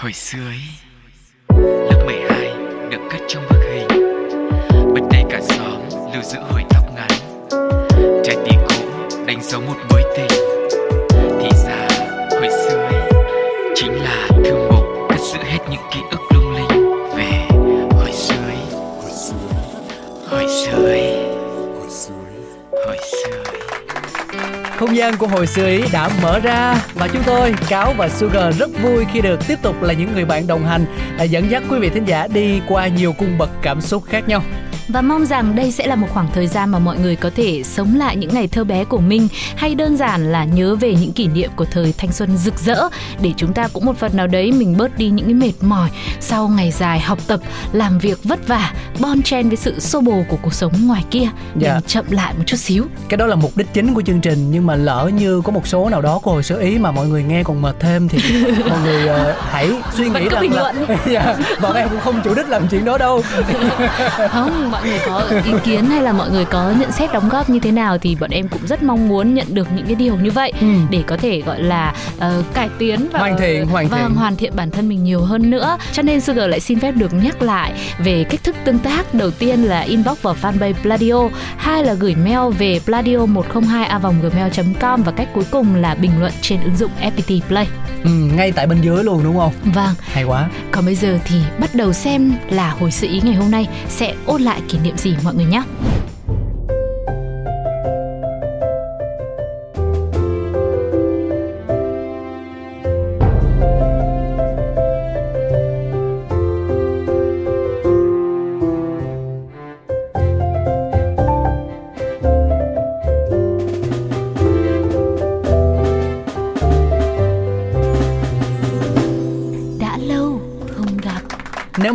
[0.00, 0.60] Hồi xưa ấy,
[1.90, 2.52] Lớp 12
[2.90, 3.88] được cất trong bức hình.
[4.94, 5.80] Bên đây cả xóm
[6.12, 7.10] lưu giữ hồi tóc ngắn.
[8.24, 10.40] Trái tim cũ đánh dấu một mối tình.
[11.40, 11.88] Thì ra,
[12.30, 13.10] hồi xưa ấy,
[13.74, 16.27] Chính là thư mục cất giữ hết những ký ức
[24.78, 28.58] Không gian của hồi xưa ý đã mở ra và chúng tôi, Cáo và Sugar
[28.58, 30.84] rất vui khi được tiếp tục là những người bạn đồng hành
[31.30, 34.42] dẫn dắt quý vị thính giả đi qua nhiều cung bậc cảm xúc khác nhau.
[34.88, 37.62] Và mong rằng đây sẽ là một khoảng thời gian mà mọi người có thể
[37.64, 41.12] sống lại những ngày thơ bé của mình hay đơn giản là nhớ về những
[41.12, 42.88] kỷ niệm của thời thanh xuân rực rỡ
[43.20, 45.90] để chúng ta cũng một phần nào đấy mình bớt đi những cái mệt mỏi
[46.20, 47.40] sau ngày dài học tập,
[47.72, 51.28] làm việc vất vả, bon chen với sự xô bồ của cuộc sống ngoài kia
[51.54, 51.80] để Dạ.
[51.86, 52.84] chậm lại một chút xíu.
[53.08, 55.66] Cái đó là mục đích chính của chương trình nhưng mà lỡ như có một
[55.66, 58.18] số nào đó của hồi xưa ý mà mọi người nghe còn mệt thêm thì
[58.68, 60.72] mọi người ờ, hãy suy nghĩ rằng là
[61.10, 63.22] dạ, bọn em cũng không chủ đích làm chuyện đó đâu.
[64.30, 67.50] Không, mọi người có ý kiến hay là mọi người có nhận xét đóng góp
[67.50, 70.16] như thế nào thì bọn em cũng rất mong muốn nhận được những cái điều
[70.16, 70.66] như vậy Ừ.
[70.90, 74.14] để có thể gọi là ờ, cải tiến và Hoàn thiện, hoàn vâng, thiện.
[74.16, 75.78] hoàn thiện bản thân mình nhiều hơn nữa.
[75.92, 79.14] Cho nên Sugar lại xin phép được nhắc lại về cách thức tương tác.
[79.14, 83.98] Đầu tiên là inbox vào fanpage Pladio, hai là gửi mail về pladio 102 a
[83.98, 87.66] gmail.com và cách cuối cùng là bình luận trên ứng dụng FPT Play.
[88.04, 89.52] Ừ, ngay tại bên dưới luôn đúng không?
[89.64, 90.48] Vâng, Hay quá.
[90.72, 94.14] còn bây giờ thì bắt đầu xem là hồi sự ý ngày hôm nay sẽ
[94.26, 95.62] ôn lại kỷ niệm gì mọi người nhé.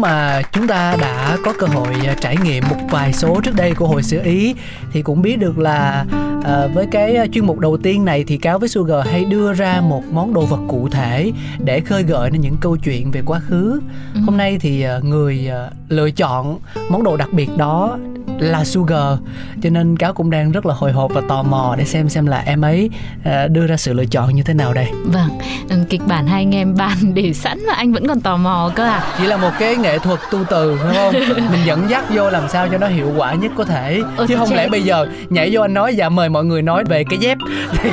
[0.04, 3.74] Mà chúng ta đã có cơ hội à, trải nghiệm một vài số trước đây
[3.74, 4.56] của hồi xưa Ý
[4.92, 6.06] thì cũng biết được là
[6.44, 9.54] à, với cái à, chuyên mục đầu tiên này thì Cáo với Sugar hay đưa
[9.54, 11.32] ra một món đồ vật cụ thể
[11.66, 13.82] để khơi gợi nên những câu chuyện về quá khứ.
[14.26, 15.50] Hôm nay thì à, người
[15.90, 16.60] lựa chọn
[16.90, 17.98] món đồ đặc biệt đó
[18.40, 19.18] là Sugar.
[19.64, 22.26] Cho nên Cáo cũng đang rất là hồi hộp và tò mò để xem xem
[22.26, 22.90] là em ấy
[23.24, 24.88] à, đưa ra sự lựa chọn như thế nào đây.
[25.06, 25.30] Vâng,
[25.70, 28.72] ừ, kịch bản hai anh em bàn để sẵn mà anh vẫn còn tò mò
[28.76, 29.04] cơ à.
[29.18, 31.14] Chỉ là một cái nghệ thuật tu từ đúng không?
[31.52, 34.02] Mình dẫn dắt vô làm sao cho nó hiệu quả nhất có thể.
[34.18, 34.56] Ừ, chứ không chết.
[34.56, 37.38] lẽ bây giờ nhảy vô anh nói dạ mời mọi người nói về cái dép.
[37.82, 37.90] Thì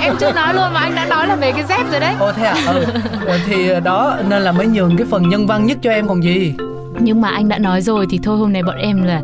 [0.00, 2.14] Em chưa nói luôn mà anh đã nói là về cái dép rồi đấy.
[2.18, 2.54] Ô thế à?
[2.66, 2.84] Ừ.
[3.26, 6.24] Ờ, thì đó nên là mới nhường cái phần nhân văn nhất cho em còn
[6.24, 6.54] gì
[7.00, 9.22] Nhưng mà anh đã nói rồi thì thôi hôm nay bọn em là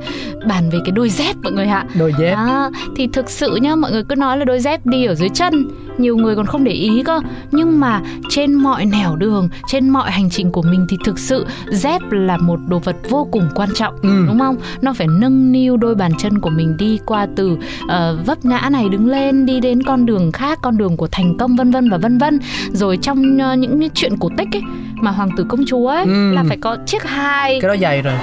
[0.48, 1.84] bàn về cái đôi dép mọi người ạ.
[1.98, 2.34] Đôi dép.
[2.34, 5.28] Đó, thì thực sự nhá mọi người cứ nói là đôi dép đi ở dưới
[5.28, 5.68] chân
[6.00, 7.20] nhiều người còn không để ý cơ
[7.52, 11.46] nhưng mà trên mọi nẻo đường trên mọi hành trình của mình thì thực sự
[11.70, 14.24] dép là một đồ vật vô cùng quan trọng Ừ.
[14.26, 17.56] đúng không nó phải nâng niu đôi bàn chân của mình đi qua từ
[17.88, 21.36] ờ, vấp ngã này đứng lên đi đến con đường khác con đường của thành
[21.38, 22.38] công vân vân và vân vân
[22.72, 24.62] rồi trong ờ, những chuyện cổ tích ấy
[25.02, 26.32] mà hoàng tử công chúa ấy Ừ.
[26.32, 28.14] là phải có chiếc hai cái đó dày rồi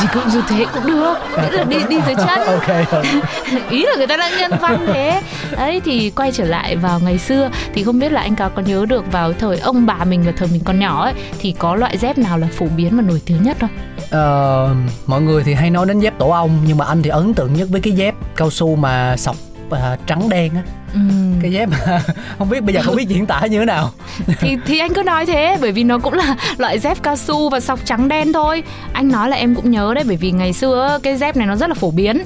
[0.00, 1.14] thì cũng như thế cũng được.
[1.42, 2.40] Nghĩa là đi đi dưới chân.
[2.46, 3.02] Ok
[3.70, 5.20] ý là người ta đã nhân văn thế.
[5.56, 8.62] Đấy thì quay trở lại vào ngày xưa thì không biết là anh cáo có
[8.62, 11.74] nhớ được vào thời ông bà mình và thời mình còn nhỏ ấy thì có
[11.74, 13.70] loại dép nào là phổ biến và nổi tiếng nhất không?
[14.10, 14.74] Ờ,
[15.06, 17.54] mọi người thì hay nói đến dép tổ ong nhưng mà anh thì ấn tượng
[17.54, 19.36] nhất với cái dép cao su mà sọc
[19.70, 22.02] à, trắng đen á Ừm, cái dép mà
[22.38, 23.90] không biết bây giờ không biết diễn tả như thế nào.
[24.40, 27.48] Thì thì anh cứ nói thế bởi vì nó cũng là loại dép cao su
[27.50, 28.62] và sọc trắng đen thôi.
[28.92, 31.56] Anh nói là em cũng nhớ đấy bởi vì ngày xưa cái dép này nó
[31.56, 32.18] rất là phổ biến.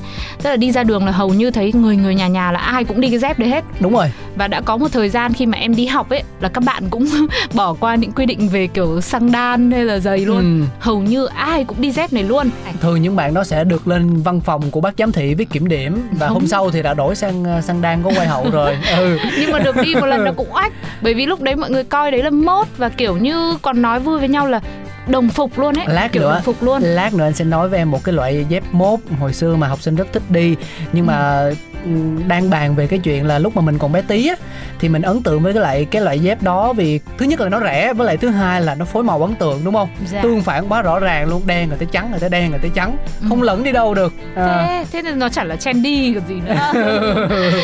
[0.42, 2.84] Tức là đi ra đường là hầu như thấy người người nhà nhà là ai
[2.84, 3.64] cũng đi cái dép đấy hết.
[3.80, 4.12] Đúng rồi.
[4.36, 6.82] Và đã có một thời gian khi mà em đi học ấy là các bạn
[6.90, 7.06] cũng
[7.54, 10.60] bỏ qua những quy định về kiểu xăng đan hay là giày luôn.
[10.60, 10.66] Ừ.
[10.80, 12.50] hầu như ai cũng đi dép này luôn.
[12.80, 15.68] Thường những bạn đó sẽ được lên văn phòng của bác giám thị viết kiểm
[15.68, 16.48] điểm và hôm Đúng.
[16.48, 18.55] sau thì đã đổi sang ờ, sang đan có quay hậu rồi
[18.98, 19.18] ừ.
[19.38, 20.72] Nhưng mà được đi một lần nó cũng oách.
[21.00, 24.00] Bởi vì lúc đấy mọi người coi đấy là mốt và kiểu như còn nói
[24.00, 24.60] vui với nhau là
[25.08, 26.82] đồng phục luôn ấy lát kiểu nữa đồng phục luôn.
[26.82, 29.68] lát nữa anh sẽ nói với em một cái loại dép mốt hồi xưa mà
[29.68, 30.56] học sinh rất thích đi.
[30.92, 31.50] Nhưng mà
[31.84, 34.34] ừm, đang bàn về cái chuyện là lúc mà mình còn bé tí á
[34.80, 37.48] thì mình ấn tượng với cái loại cái loại dép đó vì thứ nhất là
[37.48, 39.88] nó rẻ với lại thứ hai là nó phối màu ấn tượng đúng không?
[40.12, 40.20] Dạ.
[40.22, 42.70] tương phản quá rõ ràng luôn đen rồi tới trắng rồi tới đen rồi tới
[42.74, 42.96] trắng.
[43.28, 44.12] Không lẫn đi đâu được.
[44.34, 46.72] À, thế thế nên nó chẳng là trendy còn gì nữa.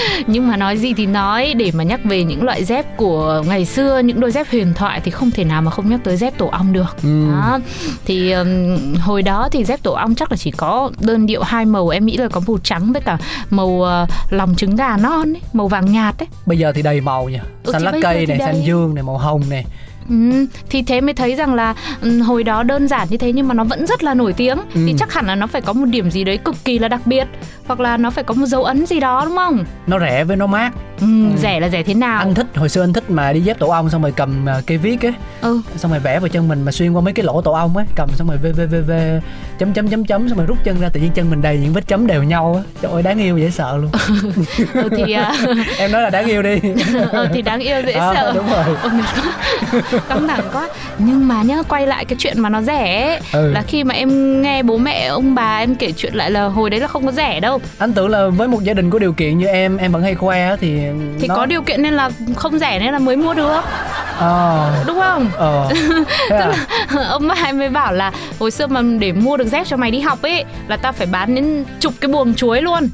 [0.27, 3.65] Nhưng mà nói gì thì nói để mà nhắc về những loại dép của ngày
[3.65, 6.39] xưa những đôi dép huyền thoại thì không thể nào mà không nhắc tới dép
[6.39, 6.97] tổ ong được.
[7.03, 7.32] Ừ.
[7.33, 7.59] đó.
[8.05, 11.65] Thì ừm, hồi đó thì dép tổ ong chắc là chỉ có đơn điệu hai
[11.65, 13.19] màu em nghĩ là có màu trắng với cả
[13.51, 16.27] màu ờ, lòng trứng gà non ấy, màu vàng nhạt ấy.
[16.47, 17.43] Bây giờ thì đầy màu nha
[17.73, 19.65] xanh lá cây này xanh dương này màu hồng này
[20.09, 23.49] Ừ, thì thế mới thấy rằng là ừ, hồi đó đơn giản như thế nhưng
[23.49, 24.81] mà nó vẫn rất là nổi tiếng Ừ.
[24.87, 27.01] thì chắc hẳn là nó phải có một điểm gì đấy cực kỳ là đặc
[27.05, 27.27] biệt
[27.67, 29.65] hoặc là nó phải có một dấu ấn gì đó đúng không?
[29.87, 31.07] nó rẻ với nó mát Ừ,
[31.43, 32.19] rẻ là rẻ thế nào?
[32.19, 34.61] anh thích hồi xưa anh thích mà đi dép tổ ong xong rồi cầm à,
[34.67, 35.61] cây viết ấy Ừ.
[35.77, 37.87] xong rồi vẽ vào chân mình mà xuyên qua mấy cái lỗ tổ ong ấy
[37.97, 38.93] cầm xong rồi v v v v
[39.59, 41.73] chấm chấm chấm chấm xong rồi rút chân ra tự nhiên chân mình đầy những
[41.73, 43.91] vết chấm đều nhau á trời ơi đáng yêu dễ sợ luôn
[44.75, 45.35] ừ thì à,
[45.79, 46.59] em nói là đáng yêu đi
[47.13, 48.33] ừ, thì đáng yêu dễ À, sợ.
[48.35, 48.65] đúng rồi
[50.09, 50.69] căng thẳng quá.
[50.99, 53.53] Nhưng mà nhá quay lại cái chuyện mà nó rẻ ấy, Ừ.
[53.53, 56.71] là khi mà em nghe bố mẹ ông bà em kể chuyện lại là hồi
[56.71, 57.61] đấy là không có rẻ đâu.
[57.79, 60.15] Anh tưởng là với một gia đình có điều kiện như em em vẫn hay
[60.15, 60.79] khoe á thì
[61.21, 61.35] thì nó...
[61.37, 63.61] có điều kiện nên là không rẻ nên là mới mua được.
[64.19, 64.71] Ờ.
[64.87, 65.31] Đúng không?
[65.37, 65.69] Ờ.
[66.31, 66.53] Thế à?
[67.09, 69.91] ông bà em mới bảo là hồi xưa mà để mua được dép cho mày
[69.91, 72.89] đi học ấy là tao phải bán đến chục cái buồng chuối luôn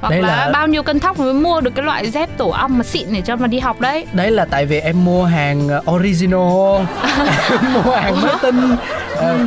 [0.00, 0.28] hoặc Đấy là...
[0.46, 3.12] là- bao nhiêu cân thóc mới mua được cái loại dép tổ ong mà xịn
[3.12, 4.06] để cho mà đi học đấy.
[4.12, 6.40] Đấy là tại vì em mua hàng original.
[7.50, 8.76] Em mua hàng mới tinh
[9.16, 9.38] Ờ,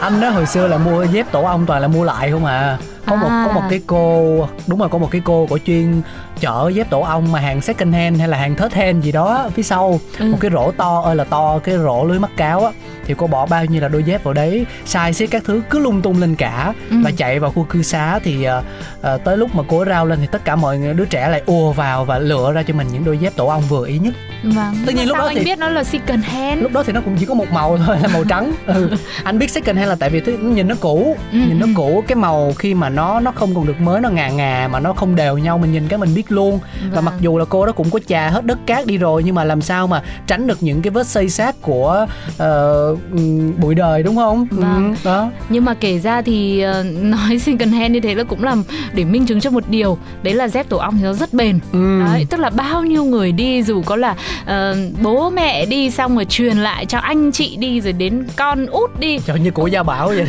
[0.00, 2.78] anh đó hồi xưa là mua dép tổ ong toàn là mua lại không à.
[3.06, 3.44] Có một À.
[3.48, 6.02] có một cái cô đúng rồi có một cái cô của chuyên
[6.40, 9.48] chở dép tổ ong mà hàng second hand hay là hàng third hand gì đó
[9.54, 10.00] phía sau.
[10.18, 10.24] Ừ.
[10.24, 12.72] một cái rổ to ơi là to cái rổ lưới mắc cáo á
[13.06, 15.78] thì cô bỏ bao nhiêu là đôi dép vào đấy size xếp các thứ cứ
[15.78, 16.96] lung tung lên cả Ừ.
[17.04, 18.62] và chạy vào khu cư xá thì ờ,
[19.02, 21.28] ờ, tới lúc mà cô ấy rao lên thì tất cả mọi người- đứa trẻ
[21.28, 23.98] lại ùa vào và lựa ra cho mình những đôi dép tổ ong vừa ý
[23.98, 26.82] nhất vâng Tất nhiên lúc đó anh thì- biết nó là second hand lúc đó
[26.82, 28.90] thì nó cũng chỉ có một màu thôi là màu trắng ừ.
[29.24, 31.72] anh biết second hand là tại vì thứ nhìn nó cũ Ừ, nhìn nó ừ.
[31.76, 34.80] cũ cái màu khi mà nó nó không còn được mới nó ngà ngà mà
[34.80, 37.04] nó không đều nhau mình nhìn cái mình biết luôn và Vâng.
[37.04, 39.44] mặc dù là cô đó cũng có chà hết đất cát đi rồi nhưng mà
[39.44, 42.06] làm sao mà tránh được những cái vết xây sát của
[42.38, 44.46] ờ, ừm, bụi đời đúng không?
[44.50, 44.94] Vâng.
[45.04, 45.30] Ừ, đó.
[45.48, 48.62] Nhưng mà kể ra thì ờ, nói second hand như thế là cũng làm
[48.94, 49.98] để minh chứng cho một điều.
[50.22, 51.58] Đấy là dép tổ ong thì nó rất bền.
[51.72, 52.00] Ừ.
[52.06, 54.14] Đấy, tức là bao nhiêu người đi dù có là
[54.46, 58.66] ờ, bố mẹ đi xong rồi truyền lại cho anh chị đi rồi đến con
[58.66, 59.18] út đi.
[59.18, 60.26] Trời như của gia bảo vậy.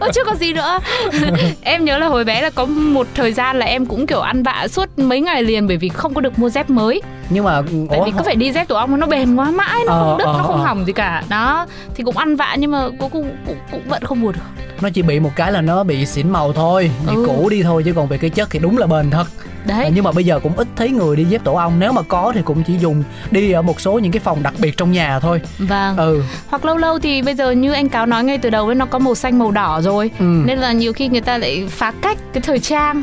[0.00, 0.78] Ơ chứ còn gì nữa.
[1.62, 4.42] Em nhớ là hồi bé là có một thời gian là em cũng kiểu ăn
[4.42, 7.02] vạ suốt mấy ngày liền Bởi vì không có được mua dép mới.
[7.30, 9.82] Nhưng mà Tại ủa, vì cứ phải đi dép tổ ong nó bền quá mãi
[9.86, 10.66] Nó Ờ, không đứt, ờ, nó không ờ.
[10.66, 11.22] hỏng gì cả.
[11.28, 11.55] Đó,
[11.94, 14.40] thì cũng ăn vạ nhưng mà cuối cùng cũng, cũng vẫn không mua được.
[14.80, 17.24] Nó chỉ bị một cái là nó bị xỉn màu thôi bị Ừ.
[17.26, 19.26] cũ đi thôi chứ còn về cái chất thì đúng là bền thật.
[19.66, 21.92] Đấy, À, nhưng mà bây giờ cũng ít thấy người đi dép tổ ong nếu
[21.92, 24.76] mà có thì cũng chỉ dùng đi ở một số những cái phòng đặc biệt
[24.76, 25.40] trong nhà thôi.
[25.58, 25.96] Vâng.
[25.96, 26.22] Ừ.
[26.48, 28.86] Hoặc lâu lâu thì bây giờ như anh Cáo nói ngay từ đầu ấy Nó
[28.86, 30.10] có màu xanh màu đỏ rồi.
[30.18, 30.24] Ừ.
[30.46, 33.02] Nên là nhiều khi người ta lại phá cách cái thời trang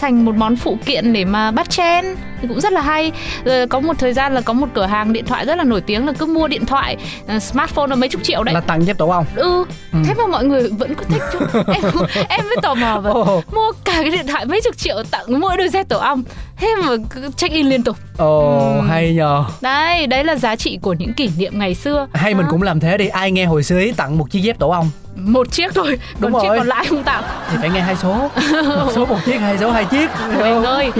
[0.00, 2.04] thành một món phụ kiện để mà bắt chen.
[2.42, 3.12] Thì cũng rất là hay.
[3.44, 5.80] Rồi có một thời gian là có một cửa hàng điện thoại rất là nổi
[5.80, 6.96] tiếng là cứ mua điện thoại
[7.28, 8.54] ờ, smartphone là mấy chục triệu đấy.
[8.54, 9.98] Là tặng dép tổ ong ừ Ừ.
[10.06, 11.38] thế mà mọi người vẫn cứ thích chứ.
[11.74, 11.82] Em
[12.28, 13.42] em mới tò mò và ồ.
[13.52, 16.22] mua cả cái điện thoại mấy chục triệu tặng mỗi đôi dép tổ ong.
[16.56, 17.96] Thế mà cứ check in liên tục.
[18.18, 18.80] Ồ Ừ.
[18.88, 19.44] hay nhờ.
[19.60, 22.06] Đấy đấy là giá trị của những kỷ niệm ngày xưa.
[22.12, 22.48] Hay mình Đó.
[22.50, 23.06] cũng làm thế đi.
[23.08, 26.32] Ai nghe hồi xưa ý tặng một chiếc dép tổ ong một chiếc thôi Đúng
[26.32, 26.58] còn chiếc rồi.
[26.58, 28.30] còn lại không tặng thì phải nghe hai số.
[28.64, 30.10] Một số một chiếc hai số hai chiếc.
[30.38, 30.90] Mình ơi,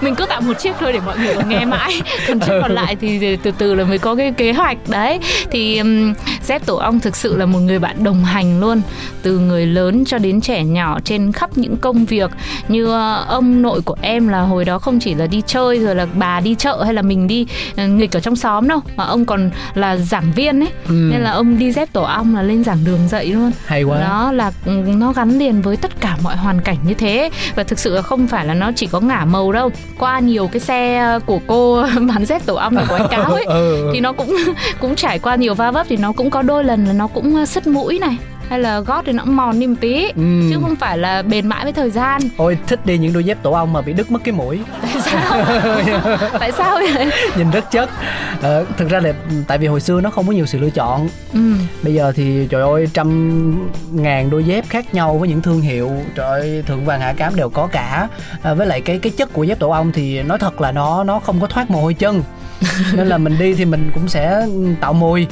[0.00, 2.02] mình cứ tặng một chiếc thôi để mọi người còn nghe mãi.
[2.28, 4.76] Còn chiếc còn lại thì từ từ là mới có cái kế hoạch.
[4.88, 5.20] Đấy,
[5.50, 6.12] thì um,
[6.44, 8.80] Dép Tổ Ong thực sự là một người bạn đồng hành luôn.
[9.22, 12.30] Từ người lớn cho đến trẻ nhỏ trên khắp những công việc.
[12.68, 15.94] Như ờ, ông nội của em là hồi đó không chỉ là đi chơi rồi
[15.94, 19.04] là bà đi chợ hay là mình đi ờ, nghịch ở trong xóm đâu Mà
[19.04, 20.68] ông còn là giảng viên ấy.
[20.88, 21.08] Ừ.
[21.12, 24.00] Nên là ông đi dép Tổ Ong là lên giảng đường dạy luôn hay quá.
[24.00, 27.30] Đó là ừ, nó gắn liền với tất cả mọi hoàn cảnh như thế.
[27.54, 29.70] Và thực sự là không phải là nó chỉ có ngả màu đâu.
[29.98, 33.90] Qua nhiều cái xe của cô bán dép tổ ong và quảng cáo ấy ừ.
[33.92, 34.36] thì nó cũng
[34.80, 37.36] cũng trải qua nhiều va vấp thì nó cũng có đôi lần là nó cũng
[37.36, 38.16] ờ, sứt mũi này
[38.48, 40.04] hay là gót thì nó cũng mòn đi một tí.
[40.16, 40.50] Ừ.
[40.50, 42.20] chứ không phải là bền mãi với thời gian.
[42.36, 44.60] Ôi thích đi những đôi dép tổ ong mà bị đứt mất cái mũi
[46.40, 47.10] tại sao vậy?
[47.36, 47.90] Nhìn rất chất.
[48.42, 49.12] Ờ, thực ra là
[49.46, 51.08] tại vì hồi xưa nó không có nhiều sự lựa chọn.
[51.32, 51.52] Ừ.
[51.82, 55.90] bây giờ thì trời ơi trăm ngàn đôi dép khác nhau với những thương hiệu
[56.14, 58.08] trời ơi thượng vàng hạ cám đều có cả.
[58.42, 61.04] À, với lại cái cái chất của dép tổ ong thì nói thật là nó
[61.04, 62.22] nó không có thoát mồ hôi chân.
[62.92, 64.46] Nên là mình đi thì mình cũng sẽ
[64.80, 65.26] tạo mùi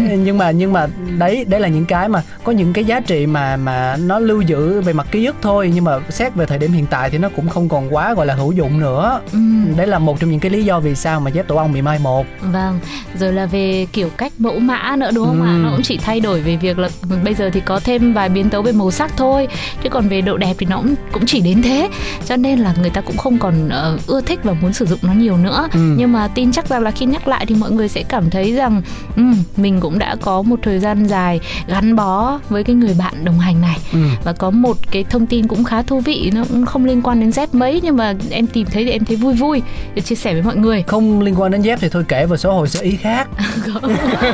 [0.00, 0.86] nhưng mà nhưng mà
[1.18, 4.40] đấy đấy là những cái mà có những cái giá trị mà mà nó lưu
[4.40, 5.70] giữ về mặt ký ức thôi.
[5.74, 8.26] Nhưng mà xét về thời điểm hiện tại thì nó cũng không còn quá gọi
[8.26, 9.38] là hữu dụng nữa Ừ.
[9.76, 11.82] đấy là một trong những cái lý do vì sao mà dép tổ ong bị
[11.82, 12.78] mai một Vâng,
[13.18, 15.52] rồi là về kiểu cách mẫu mã nữa đúng không ạ?
[15.52, 15.58] Ừ.
[15.62, 16.88] Nó cũng chỉ thay đổi về việc là
[17.24, 19.48] bây giờ thì có thêm vài biến tấu về màu sắc thôi
[19.82, 21.88] Chứ còn về độ đẹp thì nó cũng, cũng chỉ đến thế
[22.26, 24.98] Cho nên là người ta cũng không còn ờ, ưa thích và muốn sử dụng
[25.02, 25.94] nó nhiều nữa Ừ.
[25.98, 28.52] Nhưng mà tin chắc rằng là khi nhắc lại thì mọi người sẽ cảm thấy
[28.52, 28.82] rằng
[29.16, 29.22] ừ,
[29.56, 33.38] Mình cũng đã có một thời gian dài gắn bó với cái người bạn đồng
[33.38, 33.98] hành này ừ.
[34.24, 37.20] và có một cái thông tin cũng khá thú vị nó cũng không liên quan
[37.20, 39.62] đến Z mấy nhưng mà em tìm thấy thì em thấy vui vui
[39.94, 40.84] để chia sẻ với mọi người.
[40.86, 43.28] Không liên quan đến Z thì thôi kể vào số hồi sơ ý khác.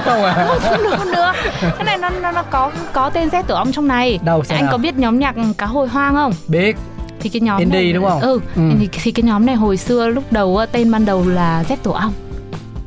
[0.05, 0.49] Không, à?
[0.63, 1.33] không được không được.
[1.61, 4.19] Cái này nó nó, nó có có tên Z tổ ong trong này.
[4.25, 4.73] Đâu anh nào?
[4.73, 6.33] có biết nhóm nhạc cá hồi hoang không?
[6.49, 6.77] Biết.
[7.21, 8.21] Thì cái nhóm Indie này, đúng không?
[8.21, 8.63] Ừ, ừ.
[8.81, 11.91] Thì, thì cái nhóm này hồi xưa lúc đầu tên ban đầu là Z tổ
[11.91, 12.13] ong.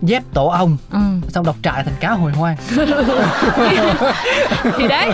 [0.01, 0.77] Dép tổ ong.
[0.91, 0.99] Ừ.
[1.27, 2.55] xong đọc trại thành cá hồi hoang.
[4.77, 5.11] Thì đấy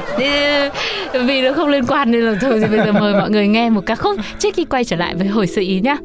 [1.13, 3.69] vì nó không liên quan nên là thôi thì bây giờ mời mọi người nghe
[3.69, 5.97] một ca khúc trước khi quay trở lại với hồi sự ý nhá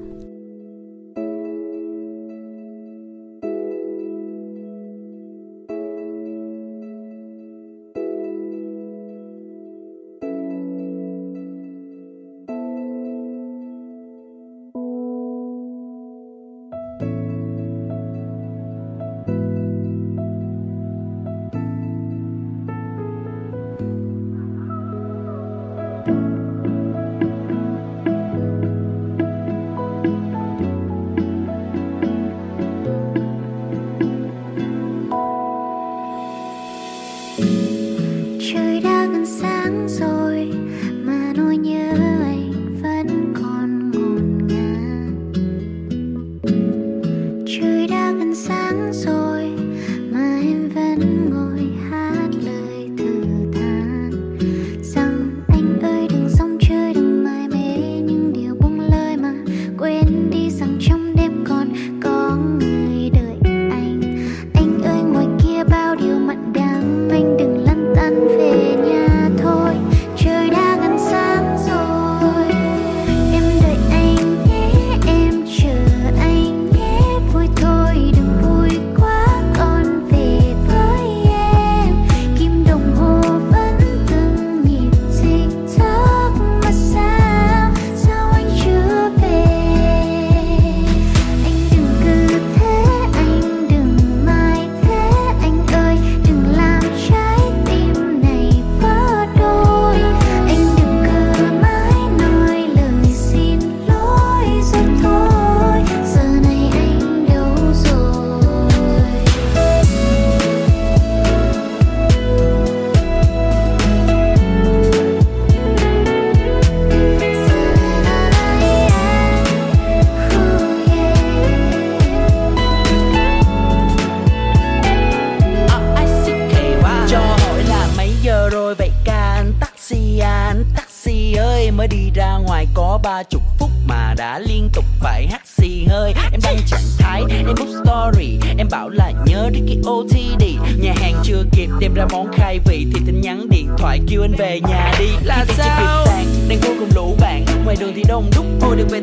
[133.22, 136.14] chục phút mà đã liên tục phải hát xì hơi.
[136.32, 140.44] Em đang trạng thái, em post story Em bảo là nhớ đến cái OTD
[140.82, 144.22] Nhà hàng chưa kịp đem ra món khai vị Thì tin nhắn điện thoại kêu
[144.22, 145.08] anh về nhà đi.
[145.24, 146.06] Là sao?
[146.48, 147.44] Đang cô cùng lũ bạn.
[147.64, 149.00] Ngoài đường thì đông đúc Ôi được về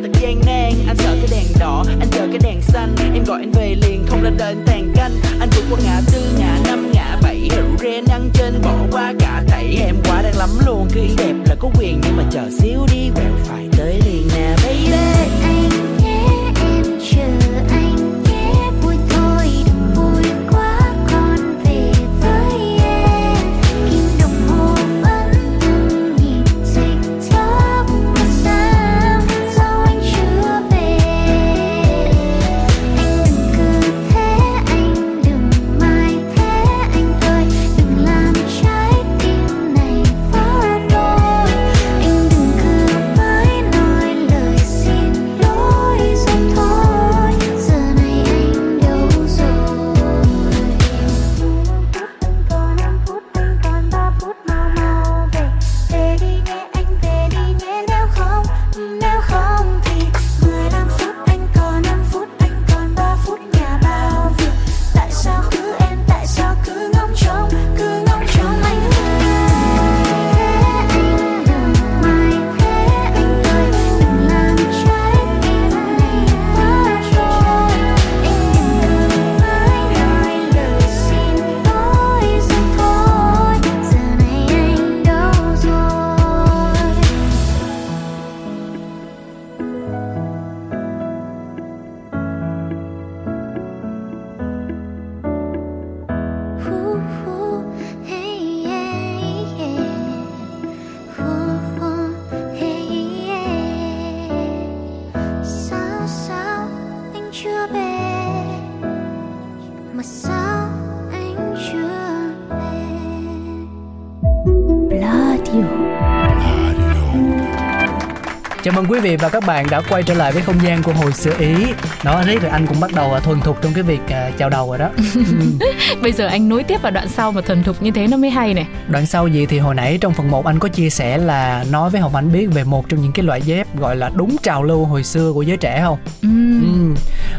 [118.82, 121.14] mừng quý vị và các bạn đã quay trở lại với không gian của hồi
[121.14, 121.56] xưa ý
[122.04, 124.50] đó riết rồi anh cũng bắt đầu à, thuần thục trong cái việc uh, chào
[124.50, 125.72] đầu rồi đó ừ.
[126.02, 128.30] bây giờ anh nối tiếp vào đoạn sau mà thuần thục như thế nó mới
[128.30, 131.18] hay này đoạn sau gì thì hồi nãy trong phần 1 anh có chia sẻ
[131.18, 134.12] là nói với hồng anh biết về một trong những cái loại dép gọi là
[134.16, 136.30] đúng trào lưu hồi xưa của giới trẻ không ừ.
[136.62, 136.96] Ừ.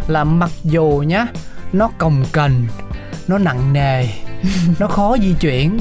[0.09, 1.27] là mặc dù nhá
[1.73, 2.67] nó cồng kềnh
[3.29, 4.07] nó nặng nề
[4.79, 5.79] nó khó di chuyển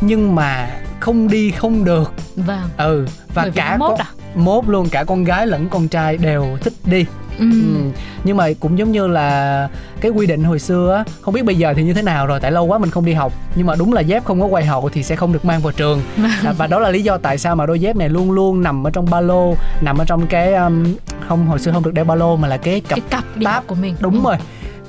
[0.00, 4.21] nhưng mà không đi không được vâng ừ và Bởi cả mốt con à?
[4.34, 7.04] Mốt luôn cả con gái lẫn con trai đều thích đi
[7.38, 7.50] ừ.
[7.50, 7.90] ừ.
[8.24, 9.68] nhưng mà cũng giống như là
[10.00, 12.40] cái quy định hồi xưa á không biết bây giờ thì như thế nào rồi
[12.40, 14.64] tại lâu quá mình không đi học nhưng mà đúng là dép không có quay
[14.64, 16.02] hậu thì sẽ không được mang vào trường
[16.44, 18.86] à, và đó là lý do tại sao mà đôi dép này luôn luôn nằm
[18.86, 20.94] ở trong ba lô nằm ở trong cái um,
[21.28, 23.66] không hồi xưa không được đeo ba lô mà là cái cặp cái cặp táp.
[23.66, 24.28] của mình đúng ừ.
[24.28, 24.36] rồi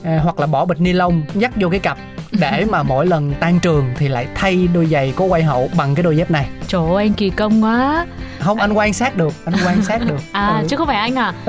[0.04, 1.98] à, hoặc là bỏ bịch ni lông dắt vô cái cặp
[2.40, 5.96] để mà mỗi lần tan trường thì lại thay đôi giày có quay hậu bằng
[5.96, 8.06] cái đôi dép này trời ơi anh kỳ công quá
[8.44, 10.20] không anh quan sát được anh quan sát được.
[10.32, 10.68] À Ừ.
[10.70, 11.34] chứ không phải anh à.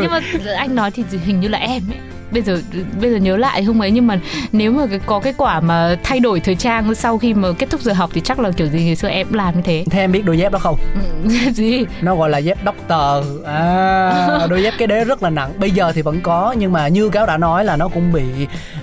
[0.00, 0.20] Nhưng mà
[0.56, 1.98] anh nói thì hình như là em ấy.
[2.30, 2.60] Bây giờ
[3.00, 4.18] bây giờ nhớ lại không ấy nhưng mà
[4.52, 7.80] nếu mà có cái quả mà thay đổi thời trang sau khi mà kết thúc
[7.80, 9.84] giờ học thì chắc là kiểu gì ngày xưa em làm như thế.
[9.90, 10.76] Thế em biết đôi dép đó không?
[11.24, 11.84] Ừ, gì?
[12.00, 13.26] Nó gọi là dép doctor.
[13.46, 15.52] À, đôi dép cái đế rất là nặng.
[15.58, 18.22] Bây giờ thì vẫn có nhưng mà như cáo đã nói là nó cũng bị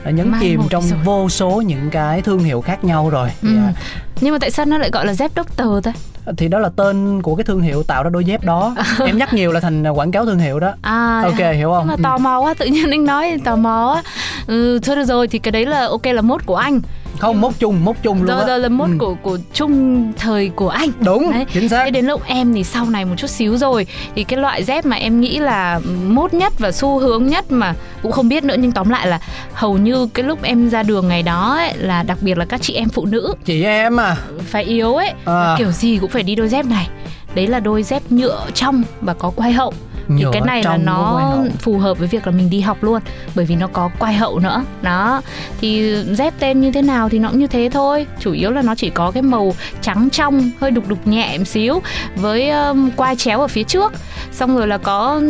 [0.05, 0.99] nhấn Mai chìm trong rồi.
[1.03, 3.29] vô số những cái thương hiệu khác nhau rồi.
[3.41, 3.49] Ừ.
[3.55, 3.73] Dạ.
[4.21, 5.93] Nhưng mà tại sao nó lại gọi là dép doctor ta?
[6.37, 8.75] Thì đó là tên của cái thương hiệu tạo ra đôi dép đó.
[9.05, 10.73] Em nhắc nhiều là thành quảng cáo thương hiệu đó.
[10.81, 11.87] À ok hiểu không?
[11.87, 14.03] Nhưng mà tò mò quá tự nhiên anh nói tò mò quá
[14.47, 16.81] ừ, thôi được rồi thì cái đấy là ok là mốt của anh
[17.19, 18.45] không mốt chung mốt chung luôn á.
[18.47, 18.95] rồi là mốt Ừ.
[18.99, 20.89] của của chung thời của anh.
[20.99, 21.45] Đúng Đấy.
[21.53, 21.81] chính xác.
[21.85, 24.85] Thế đến lúc em thì sau này một chút xíu rồi thì cái loại dép
[24.85, 28.55] mà em nghĩ là mốt nhất và xu hướng nhất mà cũng không biết nữa
[28.59, 29.19] nhưng tóm lại là
[29.53, 32.61] hầu như cái lúc em ra đường ngày đó ấy, là đặc biệt là các
[32.61, 33.33] chị em phụ nữ.
[33.45, 34.15] Chị em à.
[34.49, 35.11] Phải yếu ấy.
[35.25, 35.55] À.
[35.57, 36.89] kiểu gì cũng phải đi đôi dép này.
[37.35, 39.73] Đấy là đôi dép nhựa trong và có quai hậu
[40.07, 43.01] thì cái này là nó phù hợp với việc là mình đi học luôn
[43.35, 44.63] bởi vì nó có quai hậu nữa.
[44.81, 45.21] Đó.
[45.61, 48.07] Thì dép tên như thế nào thì nó cũng như thế thôi.
[48.19, 51.47] Chủ yếu là nó chỉ có cái màu trắng trong hơi đục đục nhẹ một
[51.47, 51.81] xíu
[52.15, 53.93] với um, quai chéo ở phía trước.
[54.31, 55.21] Xong rồi là có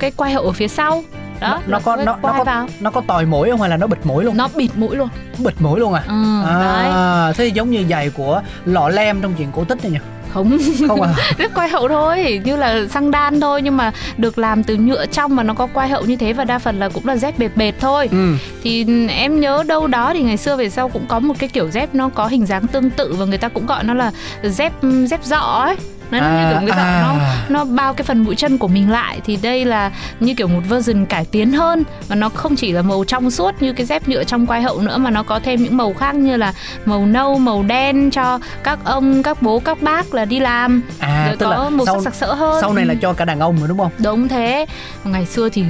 [0.00, 1.04] cái quai hậu ở phía sau.
[1.40, 2.68] Đó nó, nó có nó, nó có vào.
[2.80, 4.36] nó có tòi mũi không hay là nó bịt mũi luôn?
[4.36, 5.08] Nó bịt mũi luôn.
[5.38, 6.02] Bịt mũi luôn à?
[6.08, 6.88] Ừ, đấy.
[6.88, 9.98] à thế giống như giày của lọ lem trong chuyện cổ tích này nhỉ
[10.32, 10.58] không?
[10.88, 11.14] Không à?
[11.38, 15.06] Rất quai hậu thôi như là xăng đan thôi nhưng mà được làm từ nhựa
[15.06, 17.38] trong mà nó có quai hậu như thế và đa phần là cũng là dép
[17.38, 18.08] bệt bệt thôi.
[18.12, 18.34] Ừ.
[18.62, 21.70] Thì em nhớ đâu đó thì ngày xưa về sau cũng có một cái kiểu
[21.70, 24.72] dép nó có hình dáng tương tự và người ta cũng gọi nó là dép
[25.06, 25.76] dép dọ ấy
[26.20, 27.02] nó như kiểu cái dọ à.
[27.48, 30.48] nó nó bao cái phần mũi chân của mình lại thì đây là như kiểu
[30.48, 33.86] một version cải tiến hơn và nó không chỉ là màu trong suốt như cái
[33.86, 36.52] dép nhựa trong quai hậu nữa mà nó có thêm những màu khác như là
[36.84, 40.82] màu nâu màu đen cho các ông các bố các bác là đi làm.
[40.98, 42.60] À rồi tức có là màu sau, sắc sặc sỡ hơn.
[42.60, 43.90] sau này là cho cả đàn ông rồi đúng không?
[43.98, 44.66] Đúng thế.
[45.04, 45.64] Ngày xưa thì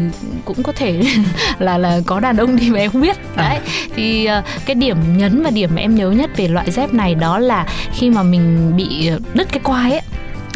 [0.44, 1.02] cũng có thể
[1.58, 3.16] là là có đàn ông đi mà em không biết.
[3.36, 3.48] À.
[3.48, 3.58] đấy
[3.96, 7.14] thì ờ, cái điểm nhấn và điểm mà em nhớ nhất về loại dép này
[7.14, 10.02] đó là khi mà mình bị đứt cái quai ấy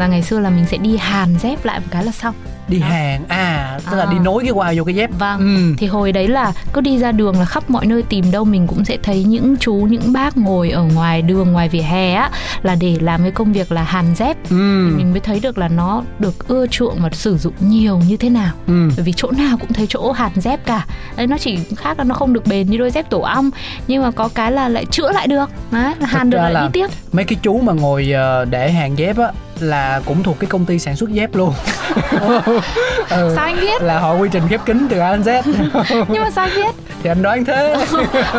[0.00, 2.34] là ngày xưa là mình sẽ đi hàn dép lại một cái là xong.
[2.68, 2.86] Đi Đó.
[2.86, 4.12] hàng à tức là À.
[4.12, 5.10] đi nối cái quai vô cái dép.
[5.18, 5.74] Vâng ừ.
[5.78, 8.66] thì hồi đấy là cứ đi ra đường là khắp mọi nơi tìm đâu mình
[8.66, 12.30] cũng sẽ thấy những chú những bác ngồi ở ngoài đường ngoài vỉa hè á
[12.62, 14.36] là để làm cái công việc là hàn dép.
[14.50, 14.90] Ừ.
[14.96, 18.30] Mình mới thấy được là nó được ưa chuộng và sử dụng nhiều như thế
[18.30, 18.52] nào.
[18.66, 18.88] Ừ.
[18.96, 20.86] Bởi vì chỗ nào cũng thấy chỗ hàn dép cả.
[21.16, 23.50] Đấy nó chỉ khác là nó không được bền như đôi dép tổ ong
[23.88, 25.50] nhưng mà có cái là lại chữa lại được.
[25.70, 26.86] Đấy là hàn được lại là- đi tiếp.
[27.12, 29.26] mấy cái chú mà ngồi ờ, để hàng dép á
[29.60, 31.54] là cũng thuộc cái công ty sản xuất dép luôn.
[33.10, 33.82] Ừ, sao anh biết?
[33.82, 35.42] Là họ quy trình khép kín từ A đến Z.
[36.08, 36.74] Nhưng mà sao anh biết?
[37.02, 37.76] Thì anh đoán thế.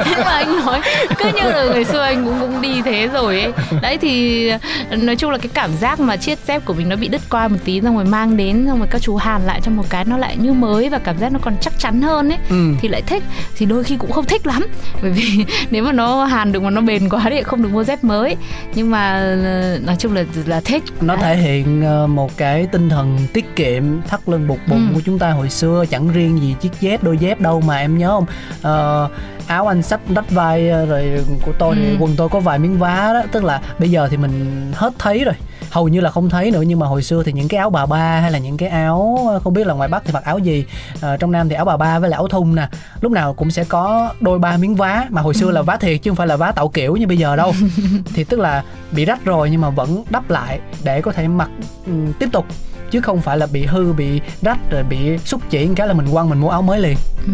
[0.05, 0.81] Thế mà anh nói
[1.17, 3.53] cứ như là ngày xưa anh cũng cũng đi thế rồi ấy.
[3.81, 4.51] Đấy thì
[4.91, 7.47] nói chung là cái cảm giác mà chiếc dép của mình nó bị đứt qua
[7.47, 10.05] một tí xong rồi mang đến xong rồi các chú hàn lại cho một cái
[10.05, 12.37] nó lại như mới và cảm giác nó còn chắc chắn hơn ấy.
[12.49, 12.73] Ừ.
[12.81, 13.23] thì lại thích.
[13.57, 14.63] Thì đôi khi cũng không thích lắm.
[15.01, 17.83] Bởi vì nếu mà nó hàn được mà nó bền quá thì không được mua
[17.83, 18.35] dép mới.
[18.73, 22.89] Nhưng mà ờ, nói chung là là thích nó thể hiện ờ, một cái tinh
[22.89, 24.95] thần tiết kiệm thắt lưng buộc bụng Ừ.
[24.95, 27.97] của chúng ta hồi xưa chẳng riêng gì chiếc dép đôi dép đâu mà em
[27.97, 28.25] nhớ không
[28.61, 29.09] Ờ,
[29.47, 31.95] áo anh sách đắt vai ờ, rồi của tôi thì Ừ.
[31.99, 35.23] quần tôi có vài miếng vá đó tức là bây giờ thì mình hết thấy
[35.23, 35.33] rồi
[35.69, 37.85] hầu như là không thấy nữa nhưng mà hồi xưa thì những cái áo bà
[37.85, 40.65] ba hay là những cái áo không biết là ngoài bắc thì mặc áo gì.
[41.01, 42.67] Ờ, trong nam thì áo bà ba với lại áo thun nè.
[43.01, 46.01] Lúc nào cũng sẽ có đôi ba miếng vá mà hồi xưa là vá thiệt
[46.01, 47.53] chứ không phải là vá tạo kiểu như bây giờ đâu.
[48.13, 51.49] Thì tức là bị rách rồi nhưng mà vẫn đắp lại để có thể mặc
[51.85, 52.45] ừ, tiếp tục
[52.91, 56.07] chứ không phải là bị hư bị rách rồi bị xúc chỉ cái là mình
[56.11, 56.95] quăng mình mua áo mới liền.
[57.27, 57.33] Ừ.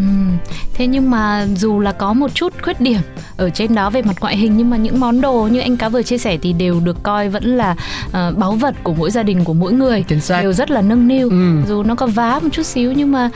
[0.74, 3.00] Thế nhưng mà dù là có một chút khuyết điểm
[3.36, 5.88] ở trên đó về mặt ngoại hình nhưng mà những món đồ như anh cá
[5.88, 9.22] vừa chia sẻ thì đều được coi vẫn là uh, báu vật của mỗi gia
[9.22, 10.04] đình của mỗi người.
[10.08, 10.42] Chính xác.
[10.42, 11.30] Đều rất là nâng niu.
[11.30, 11.62] Ừ.
[11.68, 13.30] dù nó có vá một chút xíu nhưng mà